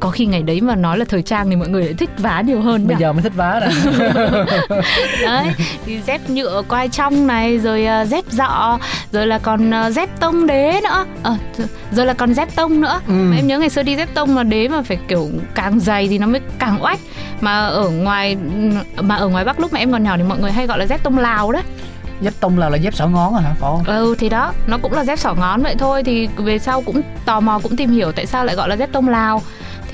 [0.00, 2.40] có khi ngày đấy mà nói là thời trang thì mọi người lại thích vá
[2.40, 3.70] nhiều hơn bây giờ mới thích vá rồi
[5.22, 5.46] đấy
[5.86, 8.78] thì dép nhựa quai trong này rồi uh, dép dọ
[9.12, 11.04] rồi là còn uh, dép tông đế nữa.
[11.22, 11.36] À,
[11.92, 13.00] rồi là còn dép tông nữa.
[13.06, 13.12] Ừ.
[13.12, 16.08] mà em nhớ ngày xưa đi dép tông mà đế mà phải kiểu càng dày
[16.08, 16.98] thì nó mới càng oách.
[17.40, 18.36] Mà ở ngoài
[19.00, 20.86] mà ở ngoài bắc lúc mà em còn nhỏ thì mọi người hay gọi là
[20.86, 21.62] dép tông lào đấy
[22.20, 23.54] dép tông lào là dép xỏ ngón à hả?
[23.60, 23.84] Phải không?
[23.84, 26.02] Ừ thì đó nó cũng là dép xỏ ngón vậy thôi.
[26.04, 28.92] Thì về sau cũng tò mò cũng tìm hiểu tại sao lại gọi là dép
[28.92, 29.42] tông lào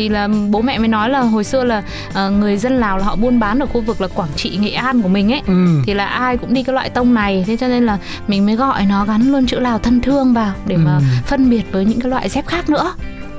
[0.01, 3.05] thì là bố mẹ mới nói là hồi xưa là uh, người dân Lào là
[3.05, 5.43] họ buôn bán ở khu vực là Quảng Trị, Nghệ An của mình ấy.
[5.47, 5.83] Ừ.
[5.87, 7.45] thì là ai cũng đi cái loại tông này.
[7.47, 10.53] Thế cho nên là mình mới gọi nó gắn luôn chữ Lào thân thương vào
[10.67, 11.03] để mà Ừ.
[11.27, 12.93] phân biệt với những cái loại dép khác nữa.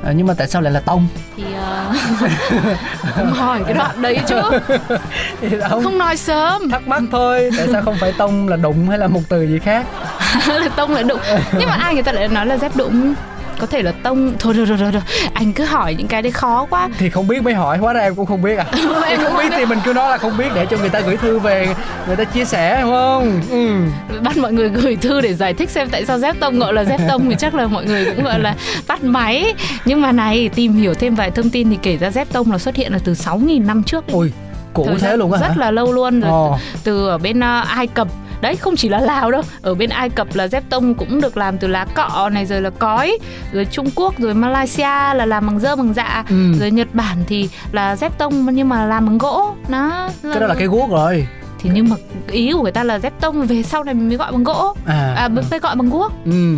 [0.06, 1.08] À, nhưng mà tại sao lại là tông?
[1.38, 1.44] Thì
[1.94, 4.42] uh, không hỏi cái đoạn đấy chứ.
[5.42, 6.70] Thì không, không nói sớm.
[6.70, 9.60] thắc mắc thôi tại sao không phải tông là đụng hay là một từ gì
[9.60, 9.86] khác?
[10.48, 11.20] Là tông là đụng.
[11.60, 13.14] Nhưng mà ai người ta lại nói là dép đụng
[13.62, 15.02] có thể là tông thôi rồi rồi rồi, rồi.
[15.34, 18.02] anh cứ hỏi những cái đấy khó quá thì không biết mới hỏi hóa ra
[18.02, 18.66] em cũng không biết à
[19.08, 21.18] em không biết thì mình cứ nói là không biết để cho người ta gửi
[21.18, 21.76] thư về
[22.08, 23.78] người ta chia sẻ đúng không ừ.
[24.22, 26.84] bắt mọi người gửi thư để giải thích xem tại sao dép tông gọi là
[26.84, 28.56] dép tông thì chắc là mọi người cũng gọi là
[28.88, 29.54] bắt máy
[29.86, 32.58] nhưng mà này tìm hiểu thêm vài thông tin thì kể ra dép tông là
[32.58, 34.16] xuất hiện là từ 6.000 năm trước đấy.
[34.16, 34.32] ui
[34.74, 36.58] cũ thế luôn á rất hả là lâu luôn rồi Ồ.
[36.74, 38.08] từ, từ ở bên uh, Ai Cập
[38.42, 39.42] đấy không chỉ là Lào đâu.
[39.62, 42.62] Ở bên Ai Cập là dép tông cũng được làm từ lá cọ này rồi
[42.62, 43.18] là cói
[43.52, 46.24] rồi Trung Quốc rồi Malaysia là làm bằng dơ bằng dạ.
[46.30, 46.54] Ừ.
[46.60, 49.56] rồi Nhật Bản thì là dép tông nhưng mà làm bằng gỗ.
[49.68, 51.28] Nó cái đó là cái guốc rồi.
[51.60, 51.96] Thì nhưng mà
[52.28, 54.76] ý của người ta là dép tông về sau này mình mới gọi bằng gỗ.
[54.86, 56.12] À, à mới gọi bằng guốc.
[56.26, 56.56] Ừ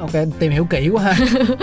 [0.00, 1.14] ok tìm hiểu kỹ quá ha.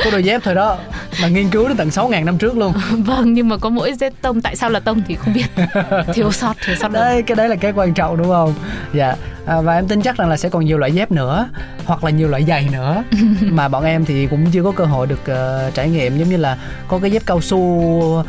[0.06, 0.78] Có đôi dép thôi đó
[1.22, 2.74] mà nghiên cứu đến tận 6.000 năm trước luôn.
[2.92, 5.46] Vâng nhưng mà có mỗi dép tông tại sao là tông thì không biết.
[6.14, 8.54] Thiếu sót thiếu sót đấy cái đấy là cái quan trọng đúng không?
[8.94, 11.50] Dạ à, và em tin chắc rằng là sẽ còn nhiều loại dép nữa
[11.86, 13.04] hoặc là nhiều loại giày nữa.
[13.42, 16.38] Mà bọn em thì cũng chưa có cơ hội được ờ, trải nghiệm giống như
[16.38, 18.26] là có cái dép cao su uh,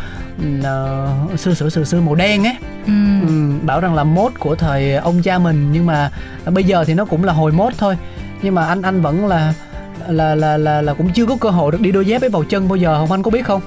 [1.41, 2.57] xưa xưa xưa xưa màu đen ấy.
[2.87, 2.93] Ừ.
[3.29, 6.11] ừ, bảo rằng là mốt của thời ông cha mình nhưng mà
[6.47, 7.97] bây giờ thì nó cũng là hồi mốt thôi.
[8.43, 9.53] Nhưng mà anh anh vẫn là
[10.09, 12.45] là là là là cũng chưa có cơ hội được đi đôi dép ấy vào
[12.45, 12.97] chân bao giờ.
[12.99, 13.61] Không anh có biết không?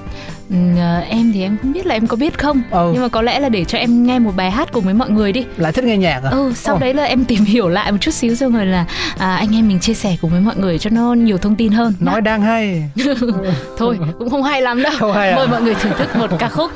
[0.50, 2.62] Ừ, à, em thì em không biết là em có biết không.
[2.70, 2.90] Ừ.
[2.92, 5.10] nhưng mà có lẽ là để cho em nghe một bài hát cùng với mọi
[5.10, 5.44] người đi.
[5.56, 6.30] Lại thích nghe nhạc à?
[6.30, 6.78] Ừ sau Ồ.
[6.80, 8.84] đấy là em tìm hiểu lại một chút xíu xong rồi là
[9.18, 11.72] à, anh em mình chia sẻ cùng với mọi người cho nó nhiều thông tin
[11.72, 11.94] hơn.
[12.00, 12.12] Nhá.
[12.12, 12.90] nói đang hay.
[13.78, 15.12] Thôi cũng không hay lắm đâu.
[15.12, 15.36] Hay à?
[15.36, 16.70] mời mọi người thưởng thức một ca khúc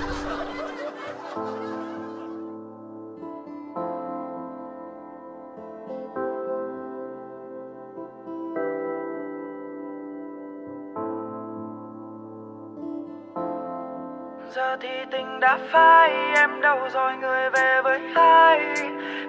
[16.93, 18.61] rồi người về với ai?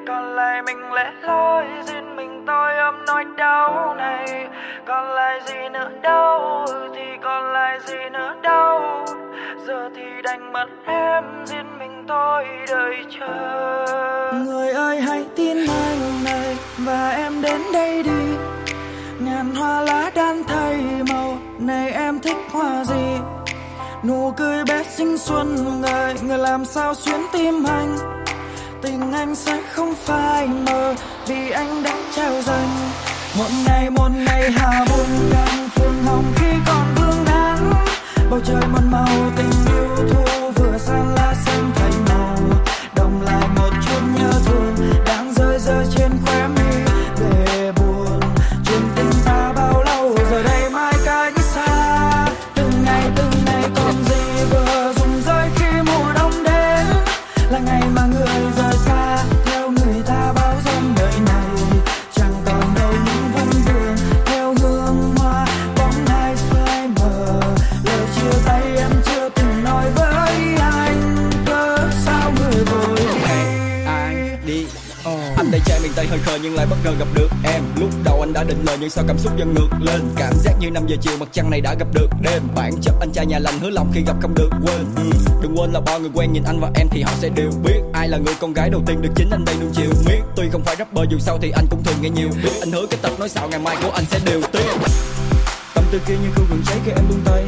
[0.08, 4.48] Còn lại mình lẽ loi riêng mình tôi ôm nỗi đau này.
[4.86, 6.65] Còn lại gì nữa đâu,
[6.96, 9.06] thì còn lại gì nữa đâu.
[9.67, 14.34] Giờ thì đành mất em riêng mình tôi đợi chờ.
[14.46, 18.38] Người ơi, hãy tin anh này, và em đến đây đi.
[19.20, 20.78] Ngàn hoa lá đan thay
[21.13, 23.17] màu, này em thích hoa gì?
[24.04, 27.98] Nụ cười bé xinh xuân, ngời, người làm sao xuyến tim anh?
[28.82, 30.96] Tình anh sẽ không phai mờ
[31.28, 32.70] vì anh đã trao dành.
[33.38, 37.72] Một ngày một ngày hà buồn càng phương hồng khi còn vương nắng
[38.30, 41.72] bầu trời một màu tình yêu thu vừa xa lá xanh
[78.98, 80.02] sao cảm xúc dần ngược lên?
[80.16, 82.42] Cảm giác như 5 giờ chiều mặt trăng này đã gặp được đêm.
[82.56, 84.86] Bản chất anh trai nhà lành hứa lòng khi gặp không được quên.
[84.96, 85.04] Ừ.
[85.42, 87.82] đừng quên là bao người quen nhìn anh và em thì họ sẽ đều biết.
[87.94, 89.90] Ai là người con gái đầu tiên được chính anh đây luôn chiều?
[90.06, 92.30] Miết, tuy không phải rapper dù sao thì anh cũng thường nghe nhiều.
[92.44, 94.72] Biết anh hứa cái tập nói xạo ngày mai của anh sẽ đều tiếc.
[95.76, 97.44] Tâm tư kia như khu rừng cháy khi em buông tay.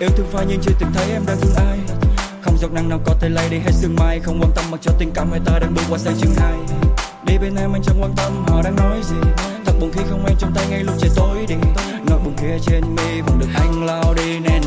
[0.00, 1.78] Yêu thương phai nhưng chưa từng thấy em đang thương ai.
[2.42, 4.20] Không giọt nắng nào có thể lay đi hết sương mai.
[4.20, 6.54] Không quan tâm mặc cho tình cảm hai ta đang bước qua sang chương hai.
[7.26, 9.16] Đi bên em anh chẳng quan tâm họ đang nói gì
[9.80, 11.54] buồn khi không em trong tay ngay lúc trời tối đi
[12.06, 14.57] nỗi buồn kia trên mi vẫn được anh lao đi nè.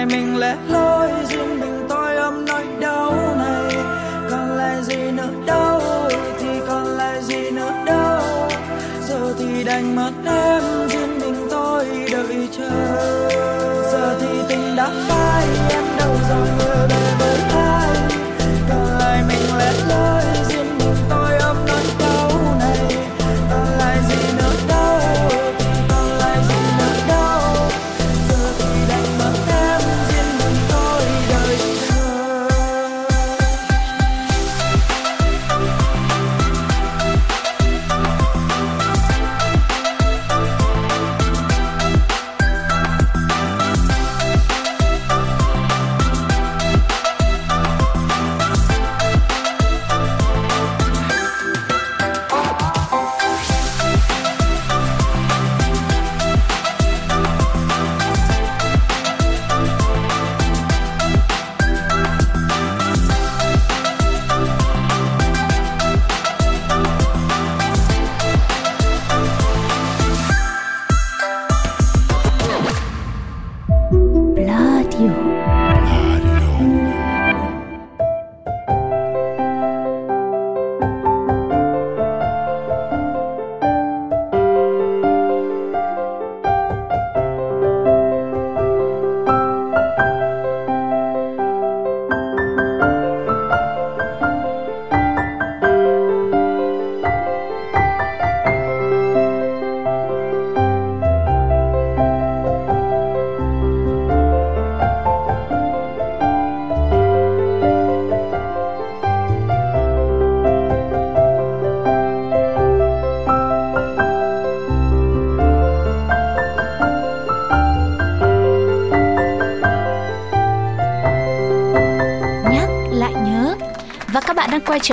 [0.00, 3.76] Còn mình lẻ loi, riêng mình tôi ôm nỗi đau này.
[4.30, 5.80] Còn lại gì nữa đâu,
[6.38, 8.22] thì còn lại gì nữa đâu.
[9.08, 12.48] Giờ thì đành mất em, riêng mình tôi đợi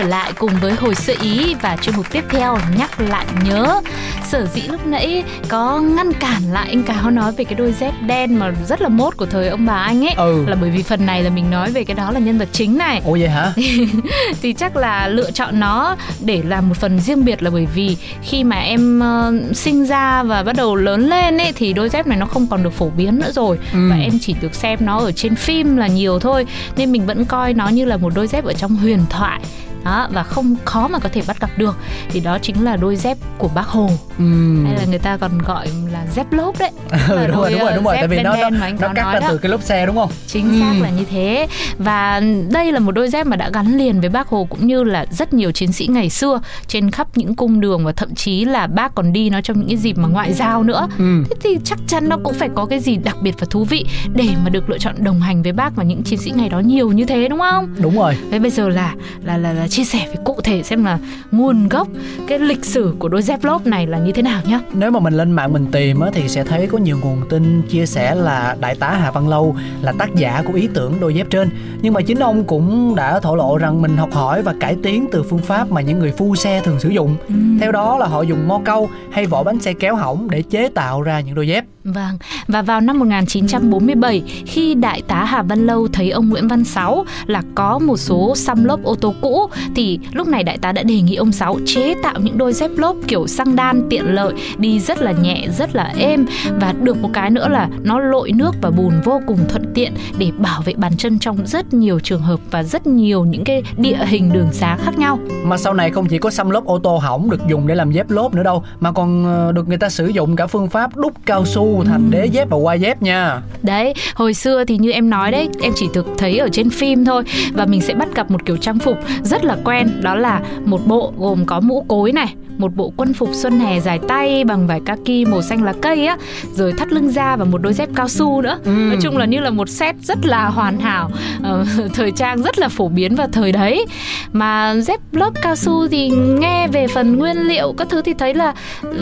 [0.08, 3.82] lại cùng với hồi sơ ý và chuyên mục tiếp theo nhắc lại nhớ.
[4.28, 7.94] Sở dĩ lúc nãy có ngăn cản lại anh cáo nói về cái đôi dép
[8.08, 10.44] đen mà rất là mốt của thời ông bà anh ấy Ừ.
[10.48, 12.78] là bởi vì phần này là mình nói về cái đó là nhân vật chính
[12.78, 13.02] này.
[13.06, 13.54] Ủa vậy hả?
[14.42, 17.98] Thì chắc là lựa chọn nó để làm một phần riêng biệt là bởi vì
[18.24, 22.08] khi mà em ờ, sinh ra và bắt đầu lớn lên ấy thì đôi dép
[22.08, 23.60] này nó không còn được phổ biến nữa rồi.
[23.74, 23.90] Ừ.
[23.90, 26.46] và em chỉ được xem nó ở trên phim là nhiều thôi.
[26.78, 29.40] Nên mình vẫn coi nó như là một đôi dép ở trong huyền thoại
[29.84, 31.78] đó và không khó mà có thể bắt gặp được
[32.10, 34.24] thì đó chính là đôi dép của bác hồ ừ.
[34.66, 36.72] hay là người ta còn gọi là dép lốp đấy
[37.10, 38.88] ừ, đúng rồi đúng rồi ờ, đúng rồi tại vì đen nó nó, đen nó
[38.88, 39.28] có cắt ra đó.
[39.30, 40.84] từ cái lốp xe đúng không chính xác Ừ.
[40.84, 44.28] là như thế và đây là một đôi dép mà đã gắn liền với bác
[44.28, 47.86] hồ cũng như là rất nhiều chiến sĩ ngày xưa trên khắp những cung đường
[47.86, 50.64] và thậm chí là bác còn đi nó trong những cái dịp mà ngoại giao
[50.64, 51.24] nữa ừ.
[51.30, 53.86] thế thì chắc chắn nó cũng phải có cái gì đặc biệt và thú vị
[54.14, 56.60] để mà được lựa chọn đồng hành với bác và những chiến sĩ ngày đó
[56.60, 59.84] nhiều như thế đúng không đúng rồi Thế bây giờ là là là, là chia
[59.84, 61.00] sẻ về cụ thể xem là
[61.32, 61.88] nguồn gốc
[62.28, 64.60] cái lịch sử của đôi dép lốp này là như thế nào nhá.
[64.74, 67.62] nếu mà mình lên mạng mình tìm á, thì sẽ thấy có nhiều nguồn tin
[67.62, 71.16] chia sẻ là đại tá Hà Văn Lâu là tác giả của ý tưởng đôi
[71.16, 71.50] dép trên.
[71.82, 75.08] Nhưng mà chính ông cũng đã thổ lộ rằng mình học hỏi và cải tiến
[75.12, 77.16] từ phương pháp mà những người phu xe thường sử dụng.
[77.60, 80.70] Theo đó là họ dùng mo câu hay vỏ bánh xe kéo hỏng để chế
[80.70, 85.66] tạo ra những đôi dép Vâng, và vào năm 1947 khi đại tá Hà Văn
[85.66, 89.50] Lâu thấy ông Nguyễn Văn Sáu là có một số xăm lốp ô tô cũ
[89.76, 92.72] thì lúc này đại tá đã đề nghị ông Sáu chế tạo những đôi dép
[92.78, 96.26] lốp kiểu xăng đan tiện lợi, đi rất là nhẹ, rất là êm
[96.60, 99.94] và được một cái nữa là nó lội nước và bùn vô cùng thuận tiện
[100.18, 103.64] để bảo vệ bàn chân trong rất nhiều trường hợp và rất nhiều những cái
[103.78, 105.20] địa hình đường xá khác nhau.
[105.44, 107.92] Mà sau này không chỉ có xăm lốp ô tô hỏng được dùng để làm
[107.92, 110.98] dép lốp nữa đâu mà còn ờ, được người ta sử dụng cả phương pháp
[110.98, 113.42] đúc cao su thành đế dép và quai dép nha.
[113.64, 117.06] Đấy, hồi xưa thì như em nói đấy, em chỉ được thấy ở trên phim
[117.06, 120.42] thôi và mình sẽ bắt gặp một kiểu trang phục rất là quen, đó là
[120.66, 124.44] một bộ gồm có mũ cối này, một bộ quân phục xuân hè dài tay
[124.44, 126.18] bằng vải kaki màu xanh lá cây á,
[126.54, 128.60] rồi thắt lưng da và một đôi dép cao su nữa.
[128.66, 128.72] Ừ.
[128.72, 131.12] Nói chung là như là một set rất là hoàn hảo,
[131.44, 133.86] ờ, thời trang rất là phổ biến vào thời đấy.
[134.32, 136.10] Mà dép lớp cao su thì
[136.40, 138.54] nghe về phần nguyên liệu các thứ thì thấy là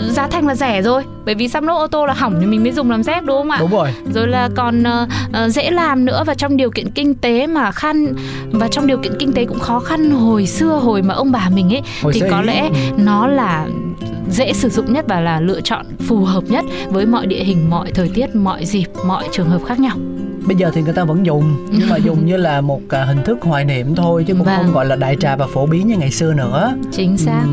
[0.10, 2.64] giá thành là rẻ rồi, bởi vì xăm lốp ô tô là hỏng thì mình
[2.66, 3.58] mới dùng làm dép đúng không ạ?
[3.60, 3.90] Đúng rồi.
[4.14, 4.84] rồi là còn
[5.34, 8.14] ờ, dễ làm nữa và trong điều kiện kinh tế mà khăn
[8.52, 11.50] và trong điều kiện kinh tế cũng khó khăn hồi xưa hồi mà ông bà
[11.50, 12.46] mình ấy Hồi thì có ý.
[12.48, 13.68] lẽ nó là
[14.32, 17.70] dễ sử dụng nhất và là lựa chọn phù hợp nhất với mọi địa hình
[17.70, 19.98] mọi thời tiết mọi dịp mọi trường hợp khác nhau
[20.48, 23.24] Bây giờ thì người ta vẫn dùng nhưng mà dùng như là một à, hình
[23.26, 24.56] thức hoài niệm thôi chứ cũng Vâng.
[24.64, 26.74] không gọi là đại trà và phổ biến như ngày xưa nữa.
[26.92, 27.50] chính xác Ừ.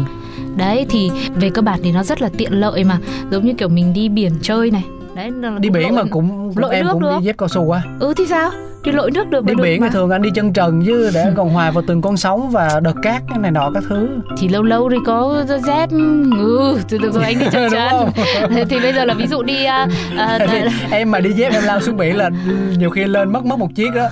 [0.57, 2.98] đấy thì về cơ bản thì nó rất là tiện lợi mà
[3.31, 6.59] giống như kiểu mình đi biển chơi này đấy là Đi biển mà cũng, cũng
[6.59, 7.16] lội em nước cũng được.
[7.20, 7.83] đi dép cao su á.
[8.01, 8.51] ừ thì sao
[8.85, 9.88] đi lội nước được Đi được biển mà.
[9.88, 12.81] thì thường anh đi chân trần chứ để còn hòa vào từng con sóng và
[12.83, 14.09] đợt cát cái này nọ các thứ.
[14.38, 15.90] thì lâu lâu thì có dép
[16.31, 18.11] ừ từ từ rồi anh đi chân không?
[18.71, 19.55] thì bây giờ là ví dụ đi
[20.53, 20.59] vì
[20.90, 22.31] em mà đi dép em lao xuống biển là
[22.79, 24.09] nhiều khi lên mất mất một chiếc đó.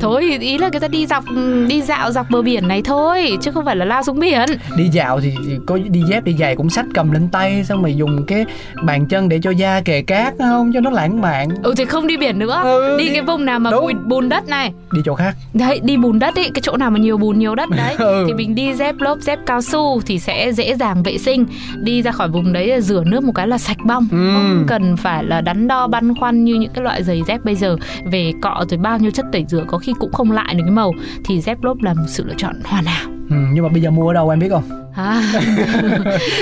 [0.00, 1.24] thôi ý là người ta đi dọc
[1.68, 4.40] đi dạo dọc bờ biển này thôi chứ không phải là lao xuống biển
[4.76, 5.34] đi dạo thì
[5.66, 8.44] có đi dép đi giày cũng xách cầm lên tay xong rồi dùng cái
[8.84, 12.06] bàn chân để cho da kề cát không cho nó lãng mạn ừ thì không
[12.06, 14.08] đi biển nữa Ừ, đi, đi- cái vùng nào mà Đúng.
[14.10, 14.72] Bùn, đất này.
[14.92, 15.36] Đi chỗ khác.
[15.54, 17.94] Đấy đi bùn đất ấy cái chỗ nào mà nhiều bùn nhiều đất đấy.
[18.10, 18.24] Ừ.
[18.26, 21.46] thì mình đi dép lốp dép cao su thì sẽ dễ dàng vệ sinh.
[21.82, 24.08] Đi ra khỏi vùng đấy rửa nước một cái là sạch bong.
[24.10, 24.30] Ừ.
[24.34, 27.54] không cần phải là đắn đo băn khoăn như những cái loại giày dép bây
[27.54, 27.76] giờ.
[28.12, 30.72] Về cọ rồi bao nhiêu chất tẩy rửa có khi cũng không lại được cái
[30.72, 30.92] màu.
[31.24, 33.10] Thì dép lốp là một sự lựa chọn hoàn hảo.
[33.30, 34.62] Ừ, nhưng mà bây giờ mua ở đâu em biết không
[34.94, 35.22] à,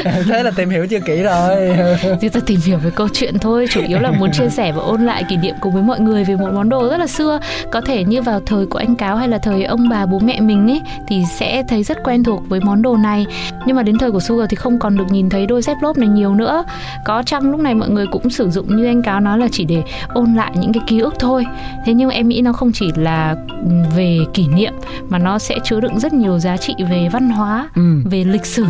[0.28, 1.76] thế là tìm hiểu chưa kỹ rồi.
[2.20, 4.82] Thì ta tìm hiểu về câu chuyện thôi chủ yếu là muốn chia sẻ và
[4.82, 7.40] ôn lại kỷ niệm cùng với mọi người về một món đồ rất là xưa.
[7.70, 10.40] Có thể như vào thời của anh cáo hay là thời ông bà bố mẹ
[10.40, 13.26] mình ấy thì sẽ thấy rất quen thuộc với món đồ này.
[13.66, 15.98] Nhưng mà đến thời của Sugar thì không còn được nhìn thấy đôi dép lốp
[15.98, 16.64] này nhiều nữa.
[17.04, 19.64] Có chăng lúc này mọi người cũng sử dụng như anh cáo nói là chỉ
[19.64, 21.44] để ôn lại những cái ký ức thôi.
[21.86, 24.72] Thế nhưng em nghĩ nó không chỉ là ừ, về kỷ niệm
[25.08, 27.82] mà nó sẽ chứa đựng rất nhiều giá trị về văn hóa ừ.
[28.04, 28.66] về lịch sử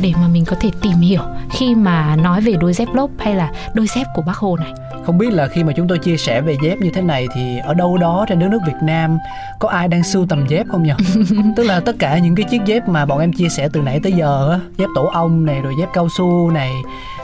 [0.00, 3.34] để mà mình có thể tìm hiểu khi mà nói về đôi dép lốp hay
[3.34, 4.72] là đôi dép của bác Hồ này.
[5.06, 7.58] không biết là khi mà chúng tôi chia sẻ về dép như thế này thì
[7.58, 9.18] ở đâu đó trên đất nước Việt Nam
[9.60, 10.92] có ai đang sưu tầm dép không nhỉ
[11.56, 14.00] tức là tất cả những cái chiếc dép mà bọn em chia sẻ từ nãy
[14.02, 16.72] tới giờ á dép tổ ong này rồi dép cao su này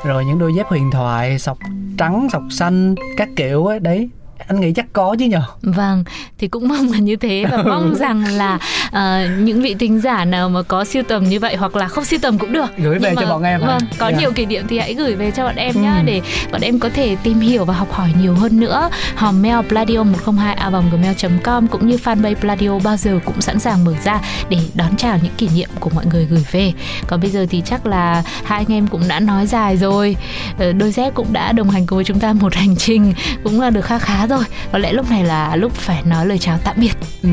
[0.04, 1.58] rồi những đôi dép huyền thoại sọc
[1.98, 4.10] trắng sọc xanh các kiểu ấy đấy
[4.48, 6.04] anh nghĩ chắc có chứ nhở Vâng,
[6.38, 8.58] thì cũng mong là như thế và mong rằng là
[8.92, 12.04] ờ, những vị thính giả nào mà có siêu tầm như vậy hoặc là không
[12.04, 12.66] siêu tầm cũng được.
[12.78, 13.66] Gửi về Nhưng cho bọn em hả?
[13.66, 14.18] Vâng, có Dạ.
[14.20, 16.02] nhiều kỷ niệm thì hãy gửi về cho bọn em nhá Ừ.
[16.06, 16.20] để
[16.52, 18.90] bọn em có thể tìm hiểu và học hỏi nhiều hơn nữa.
[19.16, 20.56] Hòm mail pladio 102
[20.90, 25.18] gmail.com cũng như fanpage Pladio bao giờ cũng sẵn sàng mở ra để đón chào
[25.22, 26.72] những kỷ niệm của mọi người gửi về.
[27.06, 30.16] Còn bây giờ thì chắc là hai anh em cũng đã nói dài rồi.
[30.58, 33.60] Ờ, Đôi dép cũng đã đồng hành cùng với chúng ta một hành trình cũng
[33.60, 34.37] là được khá khá rồi.
[34.72, 36.92] Có lẽ lúc này là lúc phải nói lời chào tạm biệt.
[37.22, 37.28] ừ,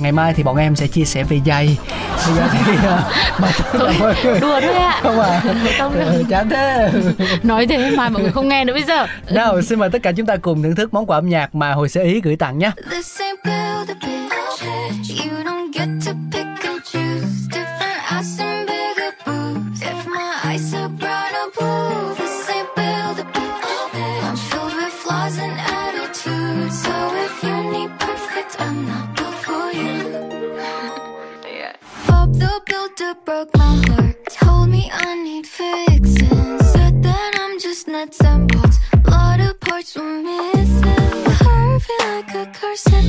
[0.00, 1.78] ngày mai thì bọn em sẽ chia sẻ về giày
[2.26, 2.80] bây giờ thì uh,
[3.40, 5.00] mà Thôi, đùa thôi ạ.
[5.02, 5.40] không à
[5.78, 6.22] Không ừ, đâu.
[6.30, 6.90] chán thế
[7.42, 9.06] Nói thế mà mọi người không nghe nữa bây giờ.
[9.30, 11.72] nào xin mời tất cả chúng ta cùng thưởng thức món quà âm nhạc mà
[11.72, 12.70] hồi sơ ý gửi tặng nhé
[32.98, 34.16] Builder broke my heart.
[34.30, 36.58] Told me I need fixing.
[36.60, 38.78] Said that I'm just nuts and bolts.
[38.92, 41.24] A lot of parts were missing.
[41.42, 43.04] Harvey like a corset.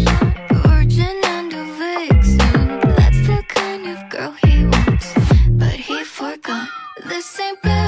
[0.65, 2.79] Virgin and a vixen.
[2.97, 5.13] That's the kind of girl he wants.
[5.51, 6.67] But he forgot.
[7.05, 7.86] This ain't build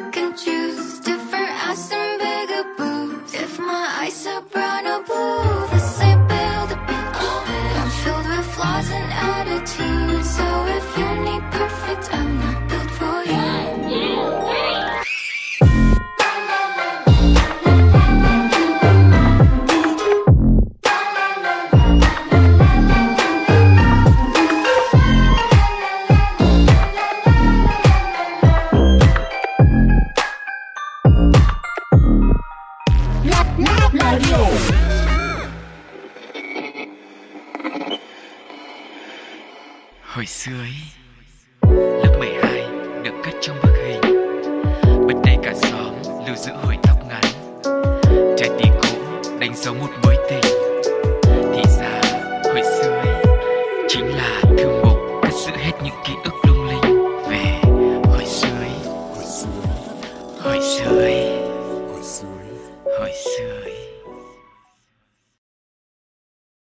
[0.00, 4.69] I can choose different eyes and bigger boobs if my eyes are bright.